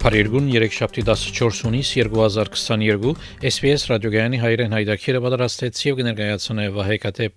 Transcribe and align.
Փարիգուն 0.00 0.46
3-շաբթի 0.48 1.02
14-ից 1.04 1.88
2022 2.00 3.10
SPS 3.50 3.82
ռադիոգյանի 3.90 4.38
հայրեն 4.40 4.76
հայդակիրը 4.78 5.20
պատրաստեց 5.26 5.80
եւ 5.84 5.98
կներկայացնե 5.98 6.64
Վահե 6.76 6.96
Կատեփ 7.02 7.34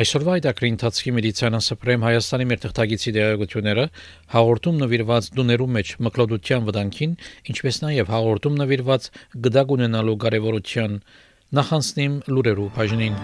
Այսօրվա 0.00 0.36
այդակրի 0.38 0.70
ընթացքի 0.72 1.12
մեդիցինան 1.18 1.64
սպրեմ 1.66 2.06
Հայաստանի 2.08 2.48
մեր 2.48 2.62
թղթագիտի 2.62 3.14
դերակցությունները 3.18 3.86
հաղորդում 4.32 4.80
նվիրված 4.86 5.30
դուներու 5.36 5.68
մեջ 5.76 5.94
մկլոդության 6.08 6.66
վտանգին, 6.72 7.14
ինչպես 7.52 7.82
նաև 7.84 8.16
հաղորդում 8.16 8.58
նվիրված 8.62 9.12
գդակ 9.44 9.76
ունենալու 9.76 10.18
կարևորության 10.24 10.98
նախանցնիմ 11.60 12.18
լուրերու 12.32 12.72
բաժնին։ 12.80 13.22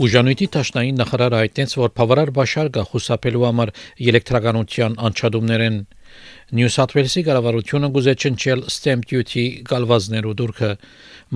Ուժանույթի 0.00 0.46
Տաշնային 0.54 0.96
նախարարը 0.96 1.38
հայտնեց, 1.40 1.72
որ 1.76 1.90
բավարար 1.98 2.30
բաշար 2.32 2.68
կա 2.72 2.84
խուսափելու 2.88 3.42
համար 3.44 3.72
էլեկտրականության 4.08 4.94
անչադումներեն 5.08 5.76
Նյու 6.56 6.70
Սաթ 6.76 6.94
Ուելսի 6.96 7.24
կառավարությունը 7.26 7.90
գուզե 7.96 8.14
չնչել 8.16 8.64
stamp 8.76 9.04
duty 9.12 9.44
գալվազներու 9.68 10.32
դուրքը 10.40 10.70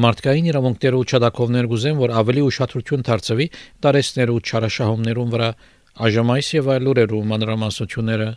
մարդկային 0.07 0.49
իրավունքներու 0.55 1.05
չադակովներ 1.13 1.71
գուզեն, 1.75 2.01
որ 2.01 2.17
ավելի 2.25 2.47
ուշադրություն 2.49 3.07
դարձվի 3.11 3.49
տարեսներու 3.85 4.41
չարաշահումներուն 4.49 5.37
վրա 5.37 5.53
այժմ 6.09 6.35
այս 6.39 6.51
եւ 6.57 6.73
այլ 6.75 6.89
լուրերու 6.89 7.23
մանրամասնությունները 7.35 8.31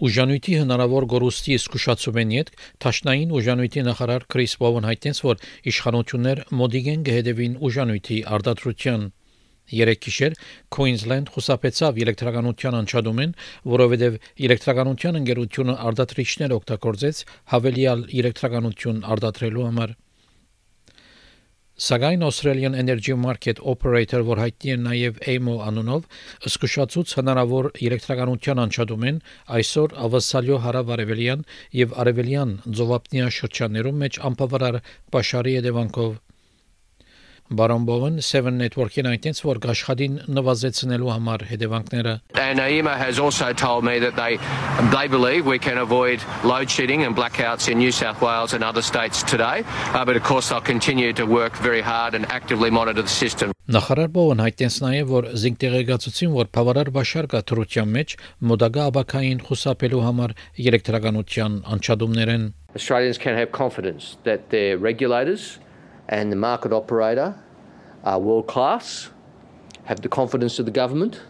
Ուժանույթի 0.00 0.54
հնարավոր 0.56 1.04
գորուստի 1.12 1.56
զսկուշացում 1.60 2.18
են 2.20 2.30
յետ 2.34 2.50
Թաշնային 2.80 3.32
ուժանույթի 3.36 3.82
նախարար 3.90 4.26
Քրիս 4.32 4.54
Բովն 4.62 4.86
հայտնեց, 4.88 5.18
որ 5.28 5.42
իշխանություններ 5.72 6.42
մոդիգեն 6.60 7.02
գհդեվին 7.10 7.56
ուժանույթի 7.68 8.20
արտադրության 8.36 9.04
Երեք 9.70 10.00
գիշեր 10.06 10.36
Queensland 10.74 11.30
խուսափեցավ 11.34 12.00
էլեկտրականության 12.04 12.76
անջատումեն, 12.80 13.34
որովհետև 13.74 14.16
էլեկտրականության 14.48 15.20
ընկերությունը 15.20 15.76
արտադրիչներ 15.90 16.54
օգտագործեց 16.56 17.24
հավելյալ 17.54 18.06
էլեկտրականություն 18.22 19.04
արտադրելու 19.14 19.66
համար։ 19.68 19.94
Սակայն 21.80 22.22
Australian 22.22 22.74
Energy 22.74 23.14
Market 23.16 23.60
Operator, 23.72 24.20
որ 24.28 24.42
հայտնի 24.42 24.72
է 24.74 24.76
նաև 24.86 25.20
AMO 25.32 25.54
անունով, 25.64 26.02
զսկուշացուց 26.44 27.14
հնարավոր 27.20 27.70
էլեկտրականության 27.88 28.62
անջատումեն 28.66 29.22
այսօր 29.58 29.96
ավասալյո 30.08 30.58
հարավարևելյան 30.66 31.46
եւ 31.80 31.94
արևելյան 32.04 32.56
ծովափնյա 32.68 33.30
շրջաններում 33.40 34.02
մեջ 34.04 34.20
անբավարար 34.28 34.82
պաշարի 35.16 35.56
հետևանքով 35.60 36.18
Բարոն 37.50 37.82
Բովեն 37.82 38.18
7 38.22 38.52
Network-ին 38.60 39.08
այնտենց 39.10 39.40
որ 39.42 39.58
աշխատին 39.72 40.18
նվազեցնելու 40.36 41.08
համար 41.10 41.42
հետևանքները 41.50 42.12
And 42.38 42.60
AEMA 42.62 42.92
has 42.96 43.18
also 43.18 43.52
told 43.52 43.82
me 43.82 43.98
that 43.98 44.14
they 44.14 44.38
they 44.92 45.08
believe 45.14 45.46
we 45.46 45.58
can 45.58 45.78
avoid 45.78 46.22
load 46.44 46.70
shedding 46.70 47.02
and 47.02 47.16
blackouts 47.16 47.66
in 47.68 47.78
New 47.78 47.90
South 47.90 48.22
Wales 48.22 48.54
and 48.54 48.62
other 48.62 48.82
states 48.82 49.24
today. 49.24 49.64
Uh, 49.66 50.04
but 50.04 50.14
of 50.14 50.22
course 50.22 50.50
they'll 50.50 50.68
continue 50.74 51.12
to 51.12 51.26
work 51.26 51.56
very 51.56 51.80
hard 51.80 52.14
and 52.14 52.24
actively 52.30 52.70
monitor 52.70 53.02
the 53.02 53.14
system. 53.22 53.50
Նախարար 53.70 54.12
Բովեն 54.14 54.42
հայտնեց 54.44 54.76
նաև 54.84 55.10
որ 55.10 55.26
զինտեղեկացուցին 55.42 56.36
որ 56.36 56.50
բավարար 56.54 56.90
բաշար 56.96 57.28
կա 57.34 57.40
թրության 57.50 57.90
մեջ 57.96 58.14
մոդագա 58.50 58.86
աբակային 58.92 59.42
խուսափելու 59.48 60.04
համար 60.06 60.36
էլեկտրականության 60.70 61.58
անջատումներեն 61.74 62.46
Australians 62.78 63.18
can 63.18 63.34
have 63.34 63.50
confidence 63.50 64.16
that 64.22 64.50
their 64.54 64.78
regulators 64.78 65.58
and 66.09 66.31
the 66.31 66.35
market 66.35 66.71
operator 66.73 67.35
are 68.03 68.19
world 68.19 68.47
class, 68.47 69.09
have 69.85 70.01
the 70.01 70.09
confidence 70.09 70.59
of 70.59 70.65
the 70.65 70.71
government, 70.71 71.21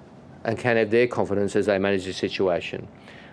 and 0.44 0.57
can 0.57 0.78
have 0.78 0.91
their 0.91 1.07
confidence 1.07 1.56
as 1.56 1.66
they 1.66 1.79
manage 1.79 2.06
the 2.06 2.13
situation. 2.13 2.88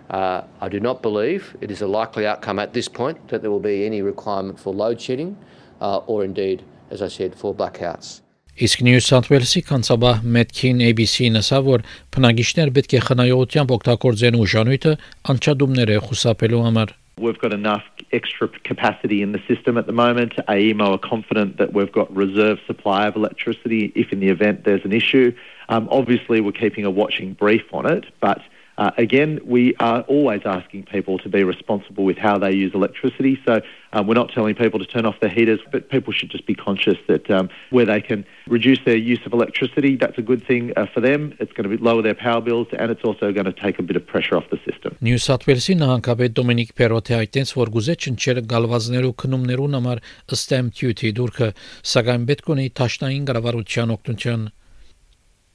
Uh, 0.09 0.41
I 0.61 0.69
do 0.69 0.79
not 0.79 1.01
believe 1.01 1.55
it 1.61 1.71
is 1.71 1.81
a 1.81 1.87
likely 1.87 2.27
outcome 2.27 2.59
at 2.59 2.73
this 2.73 2.87
point 2.87 3.27
that 3.29 3.41
there 3.41 3.51
will 3.51 3.59
be 3.59 3.85
any 3.85 4.01
requirement 4.01 4.59
for 4.59 4.73
load 4.73 4.99
shedding 4.99 5.37
uh, 5.81 5.97
or 6.07 6.23
indeed, 6.23 6.63
as 6.89 7.01
I 7.01 7.07
said, 7.07 7.35
for 7.35 7.53
blackouts. 7.53 8.21
Իսկ 8.53 8.83
Նյու 8.85 9.01
Սաթ 9.01 9.27
Ուելսի 9.31 9.61
կանցաբա 9.65 10.09
Մետքին 10.29 10.81
ABC-ն 10.85 11.39
ասա, 11.39 11.57
որ 11.65 11.81
բնակիչներ 12.13 12.71
պետք 12.75 12.91
է 12.93 12.99
խնայողությամբ 13.07 13.71
օգտագործեն 13.75 14.37
ուժանույթը 14.43 14.93
անչադումները 15.33 15.95
խուսափելու 16.05 16.59
համար։ 16.67 16.93
We've 17.18 17.38
got 17.38 17.52
enough 17.52 17.84
extra 18.12 18.48
capacity 18.48 19.22
in 19.22 19.32
the 19.32 19.40
system 19.48 19.76
at 19.76 19.86
the 19.86 19.92
moment. 19.92 20.34
AEMO 20.48 20.94
are 20.94 20.98
confident 20.98 21.58
that 21.58 21.72
we've 21.72 21.92
got 21.92 22.14
reserve 22.14 22.58
supply 22.66 23.06
of 23.06 23.16
electricity 23.16 23.92
if 23.94 24.12
in 24.12 24.20
the 24.20 24.28
event 24.28 24.64
there's 24.64 24.84
an 24.84 24.92
issue. 24.92 25.34
Um, 25.68 25.88
obviously, 25.90 26.40
we're 26.40 26.52
keeping 26.52 26.84
a 26.84 26.90
watching 26.90 27.34
brief 27.34 27.64
on 27.72 27.86
it, 27.86 28.06
but 28.20 28.40
uh, 28.77 28.91
again, 28.97 29.39
we 29.45 29.75
are 29.75 30.01
always 30.01 30.41
asking 30.45 30.83
people 30.83 31.19
to 31.19 31.29
be 31.29 31.43
responsible 31.43 32.03
with 32.03 32.17
how 32.17 32.37
they 32.37 32.51
use 32.51 32.73
electricity. 32.73 33.39
So 33.45 33.61
um, 33.93 34.07
we're 34.07 34.15
not 34.15 34.31
telling 34.31 34.55
people 34.55 34.79
to 34.79 34.85
turn 34.85 35.05
off 35.05 35.19
their 35.19 35.29
heaters, 35.29 35.59
but 35.71 35.89
people 35.89 36.11
should 36.11 36.31
just 36.31 36.47
be 36.47 36.55
conscious 36.55 36.97
that 37.07 37.29
um, 37.29 37.49
where 37.69 37.85
they 37.85 38.01
can 38.01 38.25
reduce 38.47 38.79
their 38.83 38.95
use 38.95 39.19
of 39.25 39.33
electricity, 39.33 39.95
that's 39.95 40.17
a 40.17 40.21
good 40.21 40.45
thing 40.45 40.73
uh, 40.75 40.87
for 40.91 41.01
them. 41.01 41.35
It's 41.39 41.51
going 41.53 41.69
to 41.69 41.83
lower 41.83 42.01
their 42.01 42.15
power 42.15 42.41
bills, 42.41 42.67
and 42.77 42.89
it's 42.89 43.03
also 43.03 43.31
going 43.31 43.45
to 43.45 43.53
take 43.53 43.77
a 43.77 43.83
bit 43.83 43.95
of 43.95 44.05
pressure 44.05 44.35
off 44.35 44.49
the 44.49 44.59
system. 44.65 44.97
Նյու 45.03 45.21
Սաթ 45.21 45.45
Ուելսի 45.47 45.77
նահանգապետ 45.83 46.35
Դոմինիկ 46.39 46.73
Պերոթե 46.79 47.17
այդտենց 47.19 47.53
որ 47.59 47.71
գուզե 47.77 47.95
չնչել 48.01 48.41
գալվազներու 48.53 49.13
քնումներուն 49.21 49.77
համար 49.77 50.03
stamp 50.33 50.73
duty 50.73 51.13
դուրքը, 51.13 51.53
սակայն 51.93 52.27
պետք 52.29 52.51
ունի 52.55 52.67
ճաշնային 52.79 53.27
կառավարության 53.29 53.93
օգնության 53.93 54.49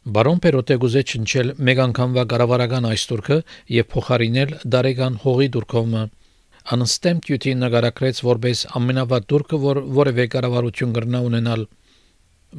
Բարոն 0.04 0.40
Պերոտե 0.44 0.76
գուզե 0.84 1.02
չնչել 1.08 1.50
մեկ 1.64 1.80
անգամվա 1.80 2.24
կառավարական 2.32 2.86
այս 2.90 3.04
турքը 3.08 3.36
եւ 3.72 3.86
փոխարինել 3.94 4.50
Դարեգան 4.74 5.14
հողի 5.24 5.46
դուրքովը։ 5.54 6.02
Անստեմ 6.76 7.22
դյուտի 7.24 7.54
նկարագրեց 7.60 8.18
որպես 8.28 8.64
ամենավատ 8.80 9.28
турքը, 9.32 9.60
որ 9.64 9.78
որևէ 9.96 10.26
կառավարություն 10.34 10.92
կրնա 10.98 11.22
ունենալ։ 11.28 11.64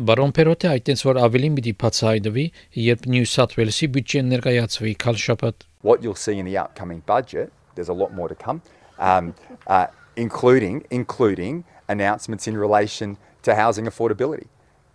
Բարոն 0.08 0.32
Պերոտե 0.38 0.70
այդտենց 0.70 1.04
որ 1.04 1.20
ավելին 1.24 1.58
պիտի 1.58 1.74
բացահայտվի, 1.84 2.46
երբ 2.80 3.04
New 3.12 3.28
South 3.28 3.58
Wales-ի 3.60 3.90
բյուջեն 3.92 4.32
ներկայացվի 4.32 4.94
քալշապատ։ 5.04 5.68
What 5.84 6.00
you'll 6.00 6.16
see 6.16 6.38
in 6.40 6.48
the 6.48 6.56
upcoming 6.56 7.02
budget, 7.04 7.52
there's 7.74 7.92
a 7.92 7.98
lot 8.04 8.16
more 8.16 8.30
to 8.32 8.34
come, 8.34 8.62
um, 8.96 9.34
uh, 9.66 9.92
including 10.16 10.80
including 10.88 11.64
announcements 11.92 12.48
in 12.48 12.56
relation 12.56 13.18
to 13.42 13.54
housing 13.54 13.84
affordability. 13.84 14.48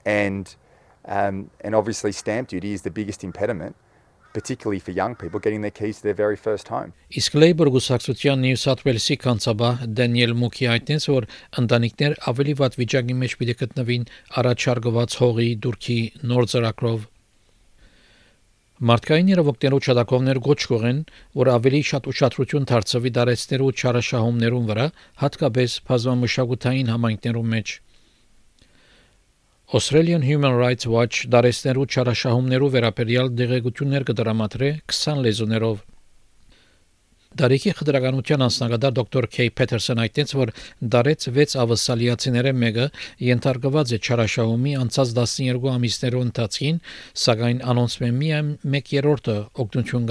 And 0.04 0.50
Um, 1.10 1.50
and 1.62 1.74
obviously, 1.74 2.12
stamp 2.12 2.50
duty 2.50 2.74
is 2.74 2.84
the 2.84 2.92
biggest 2.92 3.24
impediment, 3.24 3.76
particularly 4.32 4.78
for 4.78 4.92
young 4.92 5.16
people 5.16 5.40
getting 5.40 5.62
their 5.62 5.72
keys 5.72 5.98
to 5.98 6.04
their 6.04 6.14
very 6.14 6.38
first 6.38 6.68
home. 6.70 6.94
Իսկ 7.18 7.34
Labour 7.44 7.72
գուսակցության 7.74 8.44
Նյու 8.46 8.60
Սաթ 8.64 8.84
Ուելսի 8.86 9.18
կանցաբա 9.26 9.70
Դանիել 10.00 10.36
Մուքի 10.42 10.68
հայտնեց, 10.70 11.08
որ 11.10 11.28
ընտանիքներ 11.64 12.18
ավելի 12.30 12.54
վատ 12.62 12.78
վիճակի 12.82 13.16
մեջ 13.24 13.38
պիտի 13.40 13.56
գտնվին 13.64 14.06
առաջարկված 14.44 15.18
հողի 15.24 15.50
դուրքի 15.66 16.00
նոր 16.30 16.50
ծրագրով։ 16.54 17.10
Մարդկային 18.80 19.30
իրավունքներու 19.34 19.82
չադակովներ 19.90 20.38
գոչ 20.46 20.62
կողեն, 20.72 21.00
որ 21.36 21.50
ավելի 21.58 21.80
շատ 21.90 22.06
ուշադրություն 22.14 22.68
դարձվի 22.70 23.10
դարեցներու 23.18 23.74
չարաշահումներուն 23.76 24.70
վրա, 24.70 24.86
հատկապես 25.26 25.72
բազմամշակութային 25.90 26.92
համայնքներում 26.94 27.50
մեջ։ 27.58 27.74
Australian 29.72 30.24
Human 30.24 30.56
Rights 30.58 30.88
Watch 30.90 31.28
դարեցներու 31.30 31.84
չարաշահումներու 31.94 32.70
վերաբերյալ 32.74 33.28
դեղեցություններ 33.38 34.06
կդրամատրե 34.10 34.70
20 34.94 35.20
լեզուներով։ 35.26 35.84
Դարիքի 37.42 37.74
խտրականության 37.78 38.46
անձնագետար 38.48 38.96
դոկտոր 38.98 39.28
Քեյ 39.36 39.52
Փեթերսոն 39.60 40.02
այդտենց 40.06 40.34
որ 40.40 40.54
դարեց 40.96 41.28
6 41.38 41.54
ավասալիացիները 41.66 42.56
մեկը 42.64 42.88
ենթարկված 43.30 43.94
է 43.94 44.02
չարաշահումի 44.10 44.74
անցած 44.82 45.14
12 45.22 45.70
ամիսներու 45.76 46.26
ընթացքին, 46.26 46.82
սակայն 47.30 47.64
անոնց 47.70 48.02
միայն 48.10 48.52
1/3-ը 48.66 49.38
օգնություն 49.54 50.10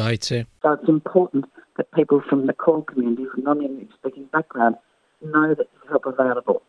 So 0.62 0.70
it's 0.78 0.88
important 0.88 1.50
that 1.75 1.90
people 1.99 2.22
from 2.31 2.46
the 2.46 2.55
core 2.55 2.84
community, 2.87 3.26
from 3.34 3.43
non-English 3.43 3.90
speaking 3.99 4.31
background, 4.31 4.78
know 5.19 5.49
that 5.58 5.66
help 5.90 6.06
available, 6.06 6.62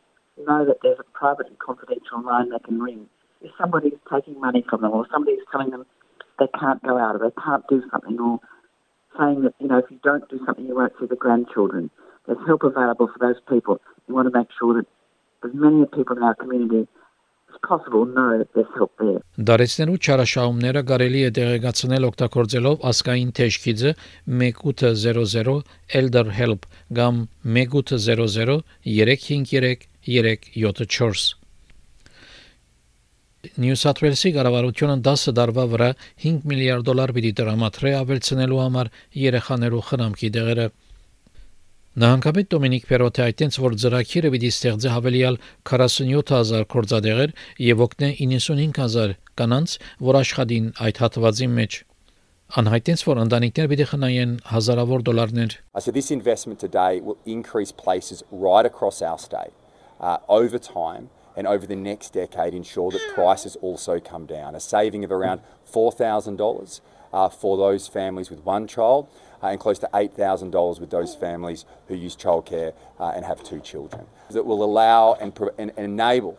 know 0.47 0.65
that 0.65 0.79
there's 0.83 0.99
a 0.99 1.19
private 1.19 1.47
and 1.47 1.59
confidential 1.59 2.23
line 2.23 2.51
they 2.51 2.59
can 2.59 2.81
ring. 2.81 3.07
If 3.43 3.53
somebody's 3.59 3.99
taking 4.13 4.41
money 4.41 4.65
from 4.69 4.83
them 4.83 4.93
or 4.93 5.07
somebody's 5.11 5.45
telling 5.53 5.71
them 5.71 5.85
they 6.39 6.47
can't 6.59 6.83
go 6.83 6.99
out 6.99 7.17
or 7.17 7.19
they 7.19 7.35
can't 7.43 7.67
do 7.69 7.83
something 7.91 8.19
or 8.19 8.41
saying 9.19 9.43
that, 9.43 9.55
you 9.61 9.69
know, 9.69 9.79
if 9.79 9.91
you 9.91 9.99
don't 10.03 10.29
do 10.29 10.41
something 10.45 10.67
you 10.67 10.75
won't 10.75 10.93
see 10.99 11.07
the 11.07 11.17
grandchildren, 11.17 11.91
there's 12.27 12.39
help 12.47 12.63
available 12.65 13.09
for 13.09 13.19
those 13.21 13.41
people. 13.49 13.81
We 14.09 14.15
want 14.15 14.33
to 14.33 14.37
make 14.37 14.49
sure 14.59 14.75
that 14.75 14.87
as 15.45 15.55
many 15.55 15.85
people 15.87 16.17
in 16.17 16.23
our 16.23 16.35
community 16.35 16.89
as 17.53 17.59
possible 17.69 18.07
know 18.07 18.39
that 18.39 18.49
there's 18.55 18.73
help 18.75 18.93
there. 18.99 19.21
Դարեցնելու 19.39 19.99
չարաշահումները 20.05 20.83
կարելի 20.91 21.23
է 21.29 21.31
տեղեկացնել 21.39 22.07
օգտագործելով 22.11 22.87
ասկային 22.91 23.33
թեժքիծը 23.39 23.95
1800 24.43 25.57
Elder 26.01 26.27
Help 26.41 26.69
կամ 26.99 27.25
1800 27.59 28.63
353 28.89 29.88
374 30.08 31.40
Նյու 33.40 33.76
Սաթ 33.80 34.00
Ուելսի 34.04 34.30
կառավարությունը 34.36 34.96
10 35.08 35.22
տարվա 35.38 35.64
վրա 35.74 35.88
5 36.24 36.48
միլիարդ 36.52 36.86
դոլար 36.90 37.12
պիտի 37.16 37.30
տրամադրի 37.40 37.92
ավելցնելու 38.00 38.58
համար 38.60 38.90
երեխաներու 39.22 39.84
խնամքի 39.90 40.30
դեղերը։ 40.38 40.66
Նահանգապետ 42.04 42.50
Դոմինիկ 42.54 42.90
Պերոտը 42.90 43.24
այդտենց 43.26 43.60
որ 43.64 43.78
ծրագիրը 43.84 44.32
պիտի 44.36 44.52
ստեղծի 44.56 44.92
հավելյալ 44.96 45.40
47000 45.72 46.68
կորձադեղեր 46.76 47.34
եւ 47.68 47.86
օգնե 47.88 48.10
95000 48.28 49.16
կանանց, 49.40 49.78
որ 50.10 50.20
աշխատին 50.20 50.68
այդ 50.90 51.02
հատվածի 51.06 51.50
մեջ։ 51.56 51.80
Անհայտենց 52.60 53.06
որ 53.08 53.24
ընտանիքներ 53.24 53.72
պիտի 53.72 53.88
խնայեն 53.94 54.36
հազարավոր 54.52 55.08
դոլարներ։ 55.10 55.58
I 55.76 55.80
said 55.80 55.96
this 55.96 56.12
investment 56.12 56.60
today 56.60 57.00
will 57.00 57.20
increase 57.26 57.72
places 57.72 58.24
right 58.32 58.66
across 58.66 59.02
our 59.02 59.20
state 59.20 59.59
uh, 60.00 60.18
over 60.28 60.58
time 60.58 61.10
and 61.36 61.48
over 61.48 61.66
the 61.66 61.76
next 61.76 62.14
decade 62.14 62.54
ensure 62.54 62.92
that 62.92 63.02
prices 63.14 63.56
also 63.62 64.00
come 64.00 64.26
down. 64.26 64.56
A 64.56 64.60
saving 64.60 65.04
of 65.04 65.12
around 65.12 65.42
$4,000 65.72 66.82
uh, 67.14 67.30
for 67.30 67.58
those 67.58 67.88
families 67.88 68.30
with 68.30 68.44
one 68.44 68.68
child 68.68 69.08
uh, 69.42 69.48
and 69.48 69.60
close 69.60 69.80
to 69.80 69.90
$8,000 69.94 70.80
with 70.80 70.90
those 70.90 71.16
families 71.16 71.66
who 71.88 71.96
use 71.96 72.16
childcare 72.16 72.74
uh, 73.00 73.14
and 73.16 73.26
have 73.26 73.44
two 73.44 73.60
children. 73.60 74.06
That 74.32 74.46
will 74.46 74.64
allow 74.64 75.14
and, 75.14 75.38
and, 75.58 75.72
and 75.78 75.86
enable 75.86 76.38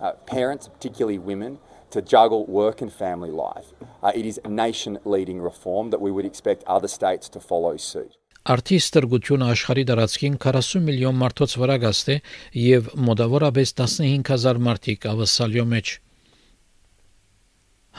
uh, 0.00 0.12
parents, 0.26 0.68
particularly 0.68 1.18
women, 1.18 1.58
to 1.90 2.02
juggle 2.02 2.46
work 2.46 2.80
and 2.80 2.92
family 2.92 3.30
life. 3.30 3.66
Uh, 4.02 4.12
it 4.14 4.26
is 4.26 4.40
nation 4.48 4.98
leading 5.04 5.40
reform 5.40 5.90
that 5.90 6.00
we 6.00 6.10
would 6.10 6.24
expect 6.24 6.64
other 6.64 6.88
states 6.88 7.28
to 7.30 7.40
follow 7.40 7.76
suit. 7.76 8.16
Արդի 8.42 8.76
ստրգությունը 8.82 9.48
աշխարհի 9.52 9.82
դարածքին 9.88 10.36
40 10.42 10.80
միլիոն 10.82 11.18
մարդոց 11.18 11.52
վրա 11.62 11.74
գաստ 11.82 12.08
է 12.10 12.16
եւ 12.60 12.88
մոտավորապես 13.08 13.72
15000 13.80 14.58
մարդիկ 14.66 15.06
ավասալյո 15.12 15.66
մեջ։ 15.72 15.92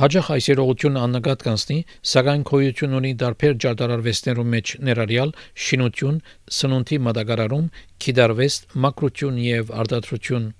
Հաջող 0.01 0.31
այս 0.35 0.49
երողությունը 0.49 1.01
աննկատ 1.05 1.45
կանցնի, 1.47 1.77
սակայն 2.11 2.43
քոյություն 2.49 2.97
ունի 2.99 3.11
դարբեր 3.23 3.55
ջարդարարվեստներու 3.63 4.45
մեջ 4.55 4.73
ներառյալ 4.89 5.31
շինություն, 5.67 6.19
սնունդի 6.57 6.99
մատակարարում, 7.07 7.69
քիդարվեստ, 8.03 8.67
մակրություն 8.83 9.39
եւ 9.47 9.73
արտադրություն։ 9.83 10.51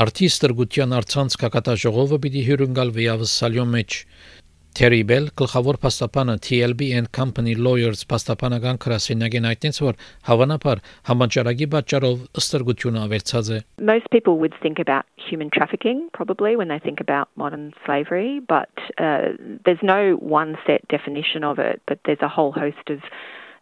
Արդի 0.00 0.28
ստրգության 0.30 0.92
արցանց 1.00 1.34
կակատաժողովը 1.44 2.18
պիտի 2.26 2.42
հյուրընկալվի 2.50 3.06
ավսալյո 3.14 3.64
մեջ։ 3.70 3.96
Terry 3.98 4.39
Bell, 4.75 5.29
գլխավոր 5.39 5.77
փաստաբանը 5.79 6.33
TLB 6.45 6.87
and 6.97 7.09
Company 7.15 7.53
Lawyers 7.55 8.01
փաստաբանական 8.11 8.79
քրասենյակին 8.83 9.47
այդտենց 9.47 9.79
որ 9.85 9.95
հավանաբար 10.27 10.81
համաճարակի 11.09 11.67
պատճառով 11.75 12.25
ըստրգությունը 12.41 12.99
ավերցած 13.05 13.51
է 13.55 13.61
Most 13.91 14.11
people 14.11 14.35
would 14.43 14.57
think 14.65 14.83
about 14.83 15.07
human 15.15 15.49
trafficking 15.49 16.09
probably 16.11 16.57
when 16.57 16.67
they 16.67 16.79
think 16.79 16.99
about 16.99 17.31
modern 17.37 17.71
slavery 17.85 18.41
but 18.43 18.75
uh, 18.97 19.31
there's 19.63 19.81
no 19.81 20.19
one 20.19 20.57
set 20.67 20.85
definition 20.89 21.45
of 21.45 21.57
it 21.57 21.81
but 21.87 21.99
there's 22.03 22.21
a 22.21 22.33
whole 22.35 22.51
host 22.51 22.89
of 22.89 22.99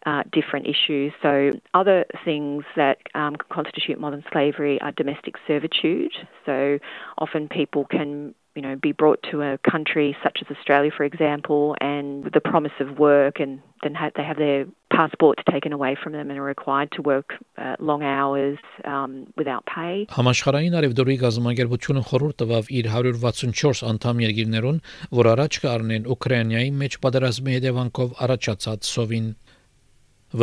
uh, 0.06 0.22
different 0.32 0.66
issues. 0.66 1.12
So, 1.22 1.52
other 1.72 2.04
things 2.26 2.64
that 2.76 2.98
um, 3.14 3.36
constitute 3.50 3.98
modern 3.98 4.22
slavery 4.30 4.78
are 4.82 4.92
domestic 4.92 5.36
servitude. 5.46 6.12
So, 6.44 6.78
often 7.16 7.48
people 7.48 7.86
can 7.86 8.34
you 8.59 8.63
know, 8.67 8.75
be 8.75 8.91
brought 8.91 9.21
to 9.31 9.41
a 9.41 9.57
country 9.71 10.07
such 10.21 10.39
as 10.41 10.47
Australia, 10.53 10.91
for 10.91 11.05
example, 11.05 11.77
and 11.79 12.25
with 12.25 12.33
the 12.33 12.41
promise 12.41 12.77
of 12.81 12.99
work, 12.99 13.39
and 13.39 13.61
then 13.83 13.95
ha- 13.95 14.11
they 14.17 14.25
have 14.29 14.35
their 14.35 14.65
passports 14.91 15.41
taken 15.49 15.71
away 15.71 15.95
from 15.95 16.11
them 16.11 16.29
and 16.29 16.37
are 16.37 16.49
required 16.55 16.91
to 16.91 17.01
work 17.01 17.35
uh, 17.57 17.77
long 17.79 18.03
hours 18.03 18.57
um, 18.83 19.11
without 19.39 19.63
pay. 19.75 19.93
Համաշխարհային 20.17 20.75
արևդուրի 20.81 21.15
գազամագերբությունը 21.23 22.03
խորհուրդ 22.11 22.39
տվավ 22.43 22.69
իր 22.81 22.91
164 22.97 23.85
անդամ 23.93 24.21
երկիրներուն, 24.27 24.83
որ 25.21 25.31
առաջ 25.37 25.61
կառնեն 25.63 26.11
Ուկրաինայի 26.19 26.75
մեջ 26.83 27.01
պատերազմի 27.07 27.57
հետևանքով 27.59 28.15
առաջացած 28.27 28.93
սովին 28.99 29.33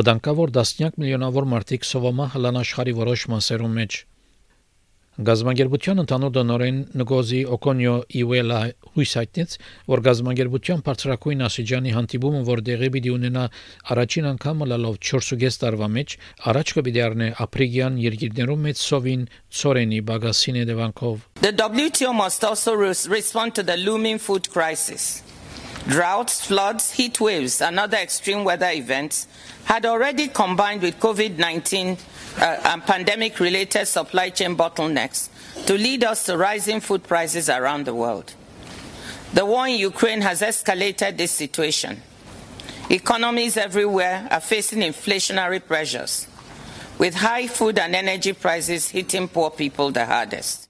վտանգավոր 0.00 0.56
դասնյակ 0.56 1.00
միլիոնավոր 1.04 1.52
մարդիկ 1.52 1.90
սովամա 1.92 2.32
հլան 2.32 2.64
աշխարհի 2.64 3.00
որոշ 3.04 3.30
մասերում 3.36 3.80
մեջ 3.84 4.04
Գազագերբության 5.16 6.02
ընդհանուր 6.02 6.32
դոնորեն 6.36 6.78
Նգոզի 7.00 7.38
Օկոնյո 7.56 7.92
Իվելա 8.20 8.58
հույսայտնեց, 8.96 9.54
որ 9.88 10.02
գազագերբության 10.06 10.82
բարձրակույն 10.88 11.44
ասիջանի 11.46 11.94
հանդիպումը, 11.96 12.42
որ 12.44 12.62
դեղի 12.66 12.90
պիտի 12.96 13.12
ունենա 13.16 13.44
առաջին 13.96 14.28
անգամ 14.34 14.64
լալով 14.76 14.98
4.5 15.10 15.56
տարվա 15.62 15.88
մեջ, 15.96 16.16
առաջ 16.52 16.72
կպիտի 16.76 17.02
առնե 17.06 17.28
ապրիգյան 17.46 17.96
երկիրներում 18.04 18.66
մեծ 18.68 18.82
սովին 18.84 19.22
ծորենի 19.56 20.02
բագասին 20.12 20.60
հետևանքով։ 20.60 21.24
The 21.46 21.54
WTO 21.64 22.12
must 22.12 22.44
also 22.44 22.76
respond 22.76 23.56
to 23.56 23.64
the 23.64 23.80
looming 23.80 24.20
food 24.20 24.52
crisis. 24.52 25.22
Droughts, 25.88 26.46
floods, 26.46 26.92
heat 26.92 27.20
waves, 27.20 27.60
and 27.62 27.78
other 27.78 27.98
extreme 27.98 28.42
weather 28.42 28.70
events 28.70 29.28
had 29.66 29.86
already 29.86 30.26
combined 30.26 30.82
with 30.82 30.98
COVID 30.98 31.38
19 31.38 31.96
uh, 32.38 32.60
and 32.64 32.82
pandemic 32.82 33.38
related 33.38 33.86
supply 33.86 34.30
chain 34.30 34.56
bottlenecks 34.56 35.28
to 35.66 35.74
lead 35.74 36.02
us 36.02 36.26
to 36.26 36.36
rising 36.36 36.80
food 36.80 37.04
prices 37.04 37.48
around 37.48 37.84
the 37.86 37.94
world. 37.94 38.34
The 39.32 39.46
war 39.46 39.68
in 39.68 39.78
Ukraine 39.78 40.22
has 40.22 40.40
escalated 40.42 41.16
this 41.16 41.30
situation. 41.30 42.02
Economies 42.90 43.56
everywhere 43.56 44.26
are 44.30 44.40
facing 44.40 44.80
inflationary 44.80 45.64
pressures, 45.64 46.26
with 46.98 47.14
high 47.14 47.46
food 47.46 47.78
and 47.78 47.94
energy 47.94 48.32
prices 48.32 48.90
hitting 48.90 49.28
poor 49.28 49.50
people 49.50 49.90
the 49.90 50.06
hardest. 50.06 50.65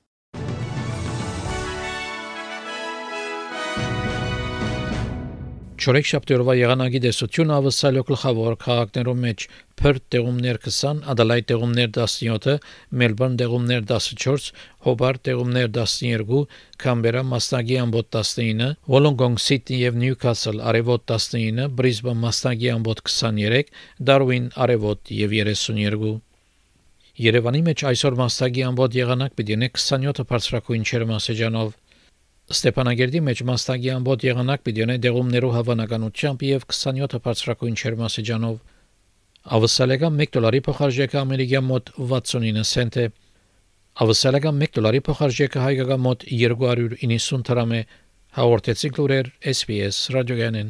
Չորեքշաբթի 5.87 6.35
օրվա 6.35 6.55
եղանակի 6.59 7.01
դեսությունը 7.05 7.53
ավսալյո 7.57 8.01
գլխավոր 8.09 8.55
քաղաքներում 8.63 9.21
մեջ 9.25 9.45
Perth 9.79 10.09
տեղումներ 10.15 10.59
20, 10.65 11.05
Adelaide 11.13 11.47
տեղումներ 11.53 11.93
17, 11.95 12.57
Melbourne 13.03 13.39
տեղումներ 13.43 13.85
14, 13.93 14.49
Hobart 14.89 15.23
տեղումներ 15.29 15.71
12, 15.79 16.43
Canberra 16.83 17.23
մասնագի 17.31 17.79
ամբոտ 17.85 18.11
19, 18.19 18.75
Wollongong 18.91 19.39
Sydney 19.47 19.85
եւ 19.85 20.03
Newcastle 20.03 20.59
արևոտ 20.73 21.07
19, 21.15 21.71
Brisbane 21.79 22.23
մասնագի 22.27 22.75
ամբոտ 22.75 23.07
23, 23.07 23.71
Darwin 24.11 24.51
արևոտ 24.67 25.15
եւ 25.23 25.39
32 25.39 26.17
Երևանի 27.17 27.63
մեջ 27.71 27.89
այսօր 27.95 28.17
մասնագի 28.27 28.69
ամբոտ 28.73 28.97
եղանակ 29.07 29.39
պիտի 29.39 29.63
27 29.63 30.27
բարձրակույն 30.35 30.83
չերմասեջանով 30.91 31.71
Ստեփանագերդի 32.52 33.20
մեջ 33.28 33.42
մաստագի 33.48 33.90
ամբողջ 33.96 34.24
եղանակ 34.28 34.64
պիտի 34.68 34.84
ունենա 34.86 35.02
դեղումներով 35.06 35.54
հավանականությամբ 35.58 36.44
եւ 36.48 36.66
27 36.74 37.22
բարձրակույն 37.28 37.78
չերմասեջանով 37.82 38.58
ավսալեգան 39.58 40.20
1 40.26 40.34
դոլարի 40.36 40.62
փոխարժեքը 40.68 41.20
ամերիկյան 41.22 41.66
մոտ 41.70 41.94
69 42.10 42.68
سنت 42.72 43.00
է 43.02 43.06
ավսալեգան 44.06 44.62
1 44.68 44.76
դոլարի 44.78 45.02
փոխարժեքը 45.08 45.64
հայկական 45.66 46.04
մոտ 46.08 46.28
290 46.42 47.48
դրամ 47.50 47.74
է 47.80 47.82
հաղորդեցի 48.42 48.92
գլուրեր 48.98 49.32
SPS 49.56 50.04
ռադիոգանեն 50.18 50.70